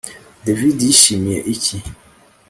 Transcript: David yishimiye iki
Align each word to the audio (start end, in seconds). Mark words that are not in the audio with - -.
David 0.45 0.77
yishimiye 0.87 1.39
iki 1.53 1.75